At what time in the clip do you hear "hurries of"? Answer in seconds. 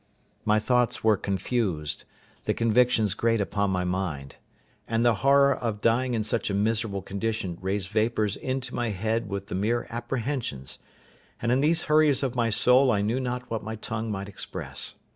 11.83-12.33